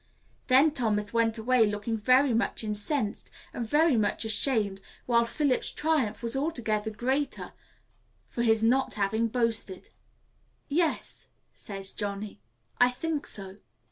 [0.47, 6.23] Then Thomas went away looking very much incensed and very much ashamed, while Philip's triumph
[6.23, 7.53] was altogether greater
[8.27, 9.89] for his not having boasted."
[10.67, 12.41] "Yes," says Johnny,
[12.79, 13.57] "I think so."